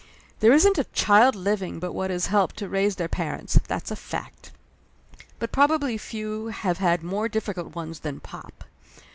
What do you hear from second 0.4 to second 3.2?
isn't a child living but what has helped to raise their